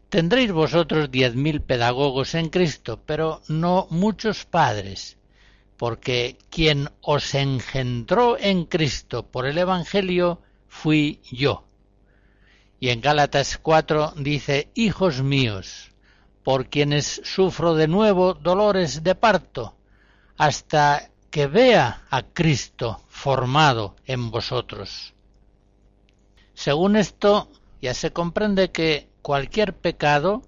[0.10, 5.18] tendréis vosotros diez mil pedagogos en Cristo, pero no muchos padres,
[5.78, 11.66] porque quien os engendró en Cristo por el Evangelio fui yo.
[12.80, 15.92] Y en Gálatas 4 dice, hijos míos,
[16.44, 19.76] por quienes sufro de nuevo dolores de parto,
[20.38, 25.14] hasta que vea a Cristo formado en vosotros.
[26.54, 27.50] Según esto,
[27.82, 30.44] ya se comprende que cualquier pecado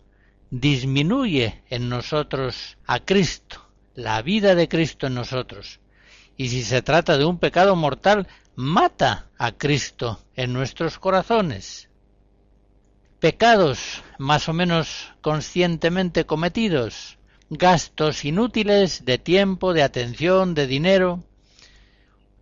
[0.50, 3.62] disminuye en nosotros a Cristo,
[3.96, 5.80] la vida de Cristo en nosotros.
[6.38, 11.90] Y si se trata de un pecado mortal, mata a Cristo en nuestros corazones.
[13.20, 17.17] Pecados más o menos conscientemente cometidos,
[17.50, 21.24] gastos inútiles de tiempo, de atención, de dinero,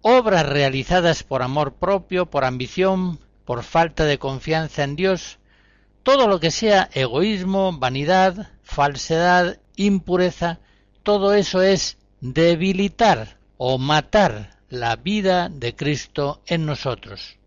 [0.01, 5.39] obras realizadas por amor propio, por ambición, por falta de confianza en Dios,
[6.03, 10.59] todo lo que sea egoísmo, vanidad, falsedad, impureza,
[11.03, 17.37] todo eso es debilitar o matar la vida de Cristo en nosotros.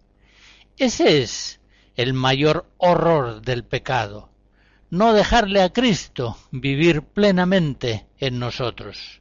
[0.76, 1.60] Ese es
[1.96, 4.30] el mayor horror del pecado,
[4.90, 9.20] no dejarle a Cristo vivir plenamente en nosotros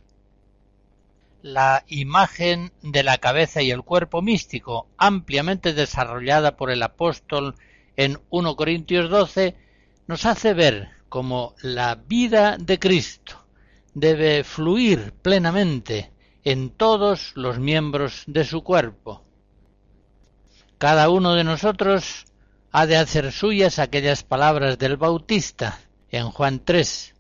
[1.42, 7.56] la imagen de la cabeza y el cuerpo místico, ampliamente desarrollada por el apóstol
[7.96, 9.56] en 1 Corintios 12,
[10.08, 13.46] nos hace ver cómo la vida de Cristo
[13.94, 16.12] debe fluir plenamente
[16.44, 19.24] en todos los miembros de su cuerpo.
[20.78, 22.26] Cada uno de nosotros
[22.80, 25.80] ha de hacer suyas aquellas palabras del Bautista
[26.12, 27.16] en Juan 3.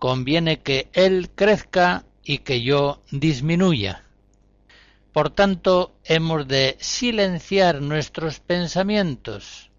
[0.00, 4.02] Conviene que Él crezca y que yo disminuya.
[5.12, 9.70] Por tanto, hemos de silenciar nuestros pensamientos,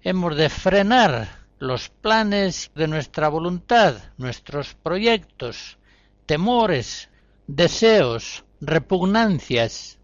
[0.00, 5.76] hemos de frenar los planes de nuestra voluntad, nuestros proyectos,
[6.24, 7.10] temores,
[7.46, 9.98] deseos, repugnancias.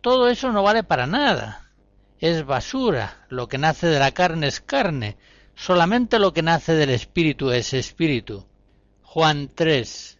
[0.00, 1.69] Todo eso no vale para nada.
[2.20, 3.26] Es basura.
[3.30, 5.16] Lo que nace de la carne es carne.
[5.54, 8.46] Solamente lo que nace del espíritu es espíritu.
[9.02, 10.18] Juan 3.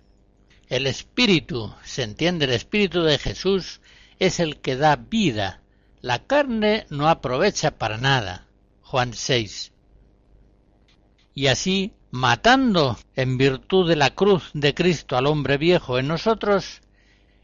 [0.69, 3.81] El espíritu, se entiende, el espíritu de Jesús
[4.19, 5.61] es el que da vida.
[6.01, 8.47] La carne no aprovecha para nada.
[8.83, 9.73] Juan 6.
[11.35, 16.81] Y así, matando en virtud de la cruz de Cristo al hombre viejo en nosotros,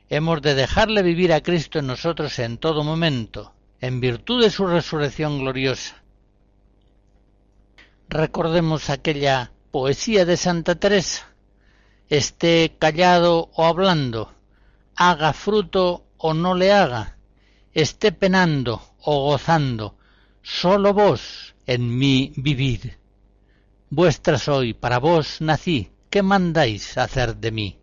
[0.09, 4.67] hemos de dejarle vivir a Cristo en nosotros en todo momento, en virtud de su
[4.67, 6.03] resurrección gloriosa.
[8.09, 11.35] Recordemos aquella poesía de Santa Teresa,
[12.09, 14.33] esté callado o hablando,
[14.95, 17.19] haga fruto o no le haga,
[17.75, 19.97] esté penando o gozando,
[20.43, 22.93] sólo vos en mí vivid.
[23.91, 27.79] Vuestra soy, para vos nací, ¿qué mandáis hacer de mí?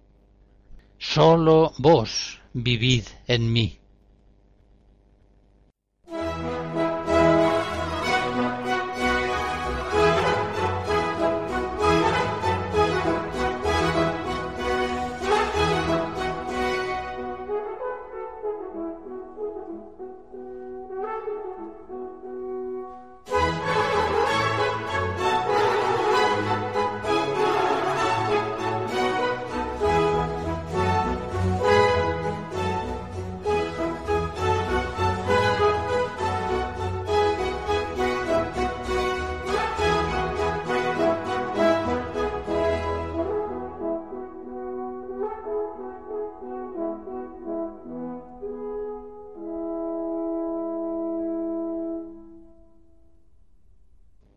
[0.98, 3.83] Solo vos vivid en mí.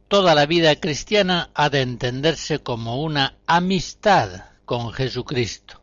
[0.08, 5.80] Toda la vida cristiana ha de entenderse como una amistad con Jesucristo.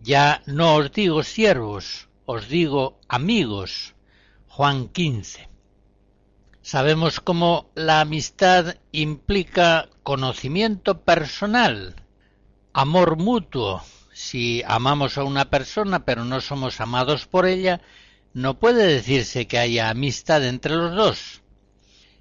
[0.00, 3.94] Ya no os digo siervos, os digo amigos.
[4.46, 5.48] Juan 15.
[6.62, 11.96] Sabemos cómo la amistad implica conocimiento personal,
[12.72, 13.82] amor mutuo.
[14.12, 17.80] Si amamos a una persona pero no somos amados por ella,
[18.32, 21.43] no puede decirse que haya amistad entre los dos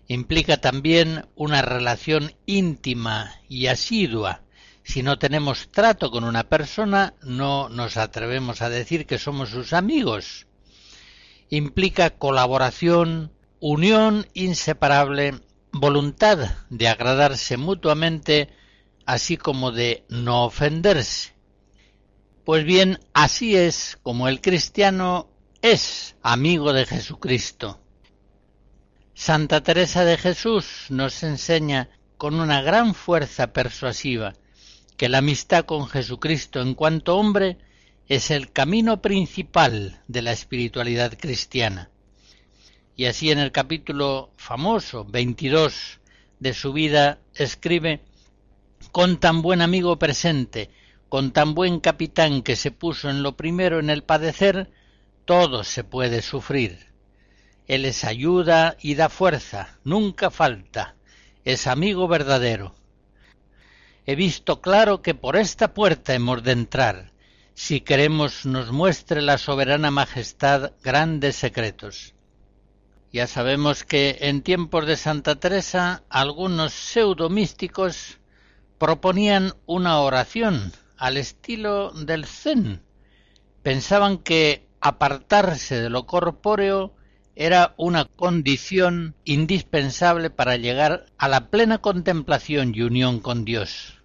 [0.08, 4.42] implica también una relación íntima y asidua.
[4.84, 9.72] Si no tenemos trato con una persona, no nos atrevemos a decir que somos sus
[9.74, 10.48] amigos.
[11.50, 15.40] Implica colaboración, unión inseparable,
[15.72, 16.38] voluntad
[16.70, 18.50] de agradarse mutuamente,
[19.06, 21.34] así como de no ofenderse.
[22.44, 25.30] Pues bien, así es como el cristiano
[25.62, 27.83] es amigo de Jesucristo.
[29.16, 34.34] Santa Teresa de Jesús nos enseña con una gran fuerza persuasiva
[34.98, 37.58] que la amistad con Jesucristo en cuanto hombre
[38.08, 41.92] es el camino principal de la espiritualidad cristiana.
[42.96, 46.00] Y así en el capítulo famoso 22
[46.40, 48.02] de su vida escribe
[48.92, 50.72] con tan buen amigo presente,
[51.08, 54.72] con tan buen capitán que se puso en lo primero en el padecer,
[55.26, 56.93] todo se puede sufrir.
[57.74, 60.94] Él es ayuda y da fuerza, nunca falta,
[61.44, 62.76] es amigo verdadero.
[64.06, 67.14] He visto claro que por esta puerta hemos de entrar,
[67.56, 72.14] si queremos nos muestre la soberana majestad grandes secretos.
[73.12, 78.20] Ya sabemos que en tiempos de Santa Teresa algunos pseudomísticos
[78.78, 82.84] proponían una oración al estilo del zen.
[83.64, 86.94] Pensaban que apartarse de lo corpóreo
[87.36, 94.02] era una condición indispensable para llegar a la plena contemplación y unión con Dios.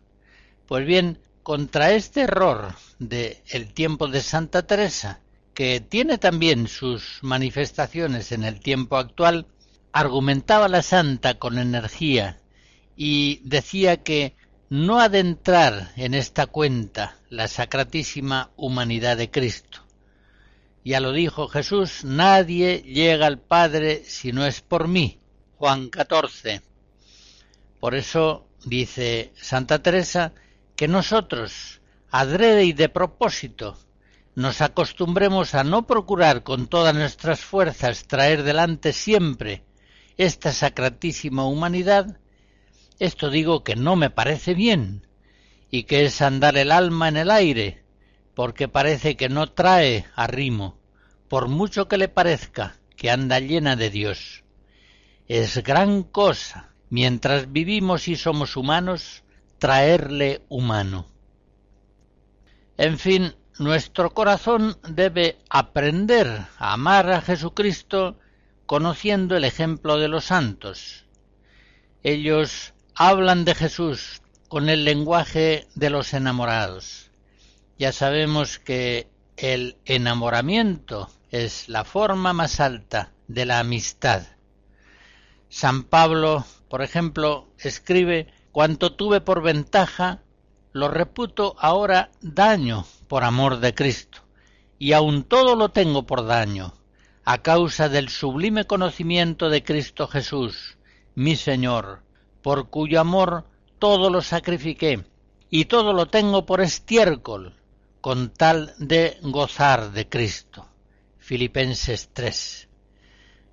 [0.66, 5.20] Pues bien, contra este error de el tiempo de Santa Teresa,
[5.54, 9.46] que tiene también sus manifestaciones en el tiempo actual,
[9.92, 12.38] argumentaba la santa con energía
[12.96, 14.34] y decía que
[14.70, 19.87] no ha de entrar en esta cuenta la sacratísima humanidad de Cristo
[20.88, 25.20] ya lo dijo Jesús, nadie llega al Padre si no es por mí.
[25.58, 26.62] Juan 14.
[27.78, 30.32] Por eso dice Santa Teresa
[30.76, 33.76] que nosotros, adrede y de propósito,
[34.34, 39.64] nos acostumbremos a no procurar con todas nuestras fuerzas traer delante siempre
[40.16, 42.18] esta sacratísima humanidad,
[42.98, 45.06] esto digo que no me parece bien,
[45.70, 47.84] y que es andar el alma en el aire,
[48.34, 50.77] porque parece que no trae arrimo,
[51.28, 54.44] por mucho que le parezca que anda llena de Dios.
[55.28, 59.22] Es gran cosa, mientras vivimos y somos humanos,
[59.58, 61.06] traerle humano.
[62.76, 68.18] En fin, nuestro corazón debe aprender a amar a Jesucristo
[68.66, 71.04] conociendo el ejemplo de los santos.
[72.02, 77.10] Ellos hablan de Jesús con el lenguaje de los enamorados.
[77.78, 84.22] Ya sabemos que el enamoramiento es la forma más alta de la amistad.
[85.48, 90.22] San Pablo, por ejemplo, escribe Cuanto tuve por ventaja,
[90.72, 94.20] lo reputo ahora daño por amor de Cristo,
[94.78, 96.74] y aun todo lo tengo por daño,
[97.24, 100.78] a causa del sublime conocimiento de Cristo Jesús,
[101.14, 102.02] mi Señor,
[102.42, 103.44] por cuyo amor
[103.78, 105.04] todo lo sacrifiqué,
[105.50, 107.54] y todo lo tengo por estiércol,
[108.00, 110.66] con tal de gozar de Cristo.
[111.28, 112.68] Filipenses 3.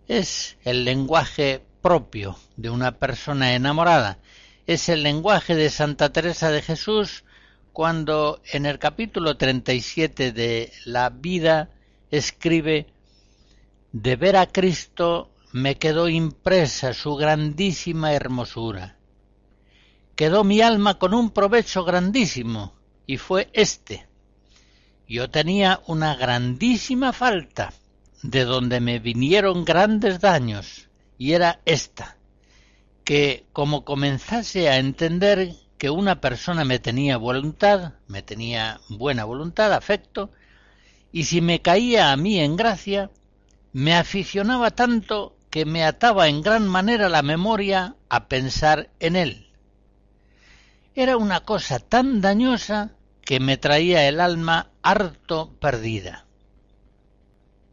[0.07, 4.17] Es el lenguaje propio de una persona enamorada,
[4.65, 7.25] es el lenguaje de Santa Teresa de Jesús
[7.73, 11.69] cuando en el capítulo 37 de La vida
[12.11, 12.87] escribe
[13.91, 18.95] De ver a Cristo me quedó impresa su grandísima hermosura.
[20.15, 22.73] Quedó mi alma con un provecho grandísimo,
[23.05, 24.07] y fue este.
[25.07, 27.73] Yo tenía una grandísima falta,
[28.23, 32.17] de donde me vinieron grandes daños, y era esta,
[33.03, 39.73] que como comenzase a entender que una persona me tenía voluntad, me tenía buena voluntad,
[39.73, 40.31] afecto,
[41.11, 43.11] y si me caía a mí en gracia,
[43.73, 49.47] me aficionaba tanto que me ataba en gran manera la memoria a pensar en él.
[50.95, 52.91] Era una cosa tan dañosa
[53.21, 56.27] que me traía el alma harto perdida.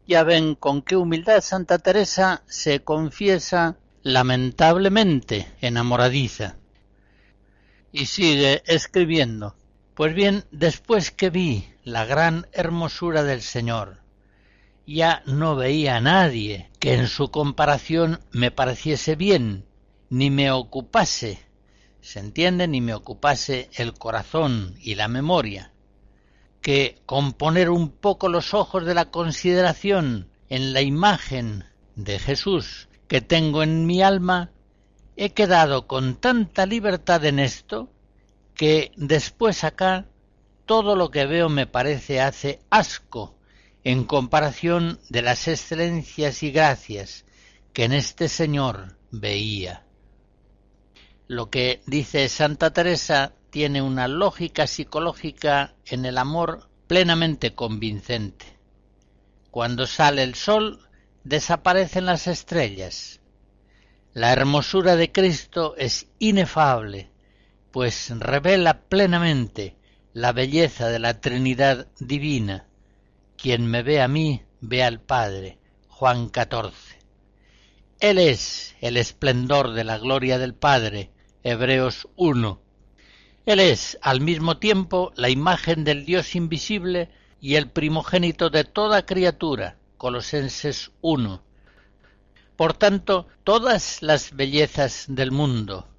[0.07, 6.57] Ya ven con qué humildad Santa Teresa se confiesa lamentablemente enamoradiza.
[7.91, 9.55] Y sigue escribiendo.
[9.93, 14.01] Pues bien, después que vi la gran hermosura del Señor,
[14.87, 19.65] ya no veía a nadie que en su comparación me pareciese bien,
[20.09, 21.39] ni me ocupase,
[22.01, 25.72] se entiende, ni me ocupase el corazón y la memoria,
[26.63, 32.87] que con poner un poco los ojos de la consideración en la imagen de Jesús
[33.07, 34.49] que tengo en mi alma,
[35.17, 37.91] he quedado con tanta libertad en esto
[38.55, 40.07] que después acá
[40.65, 43.35] todo lo que veo me parece hace asco
[43.83, 47.25] en comparación de las excelencias y gracias
[47.73, 49.83] que en este Señor veía.
[51.27, 58.47] Lo que dice Santa Teresa tiene una lógica psicológica en el amor plenamente convincente.
[59.51, 60.79] Cuando sale el sol,
[61.23, 63.21] desaparecen las estrellas.
[64.11, 67.11] La hermosura de Cristo es inefable,
[67.69, 69.77] pues revela plenamente
[70.13, 72.65] la belleza de la Trinidad divina.
[73.37, 75.59] Quien me ve a mí, ve al Padre.
[75.89, 76.75] Juan 14.
[77.99, 81.11] Él es el esplendor de la gloria del Padre.
[81.43, 82.62] Hebreos 1.
[83.45, 87.09] Él es al mismo tiempo la imagen del Dios invisible
[87.41, 89.75] y el primogénito de toda criatura.
[89.97, 91.43] Colosenses 1.
[92.55, 95.89] Por tanto, todas las bellezas del mundo,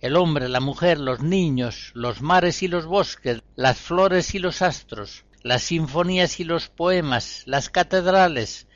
[0.00, 4.62] el hombre, la mujer, los niños, los mares y los bosques, las flores y los
[4.62, 8.68] astros, las sinfonías y los poemas, las catedrales,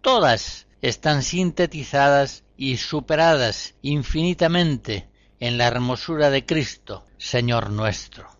[0.00, 5.08] todas están sintetizadas y superadas infinitamente
[5.40, 8.37] en la hermosura de Cristo, Señor nuestro.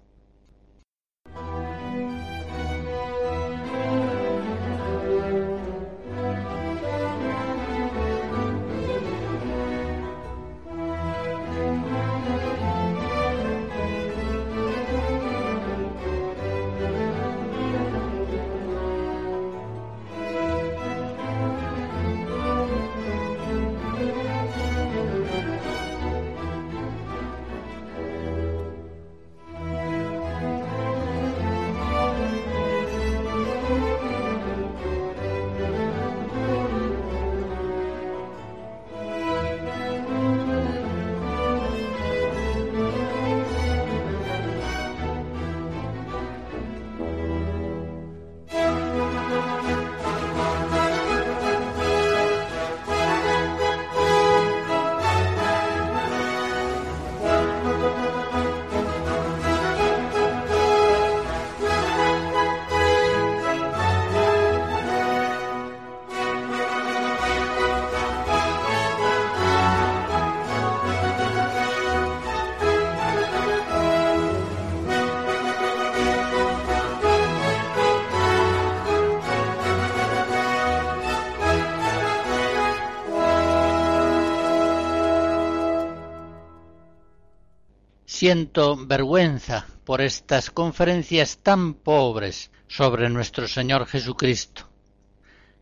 [88.18, 94.68] Siento vergüenza por estas conferencias tan pobres sobre nuestro Señor Jesucristo.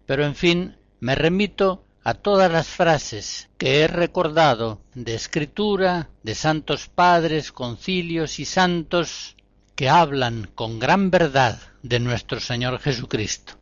[0.06, 6.34] Pero en fin, me remito a todas las frases que he recordado de escritura, de
[6.34, 9.36] santos padres, concilios y santos
[9.74, 13.52] que hablan con gran verdad de nuestro Señor Jesucristo.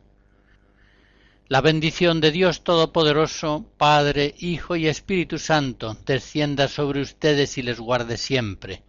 [1.49, 7.79] La bendición de Dios Todopoderoso, Padre, Hijo y Espíritu Santo, descienda sobre ustedes y les
[7.79, 8.84] guarde siempre.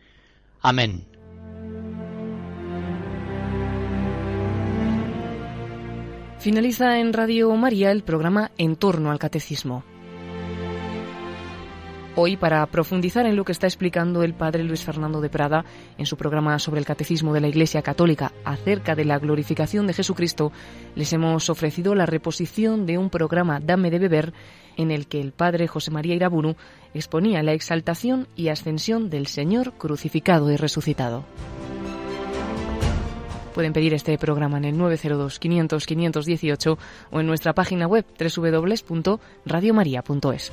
[0.69, 1.07] Amén.
[6.41, 9.85] Finaliza en Radio María el programa En torno al Catecismo.
[12.17, 15.67] Hoy, para profundizar en lo que está explicando el padre Luis Fernando de Prada
[15.99, 19.93] en su programa sobre el Catecismo de la Iglesia Católica acerca de la glorificación de
[19.93, 20.51] Jesucristo,
[20.97, 24.33] les hemos ofrecido la reposición de un programa Dame de Beber
[24.77, 26.57] en el que el padre José María Iraburu
[26.97, 31.27] exponía la exaltación y ascensión del Señor crucificado y resucitado.
[33.55, 36.79] Pueden pedir este programa en el 902 500 518
[37.11, 40.53] o en nuestra página web www.radiomaria.es.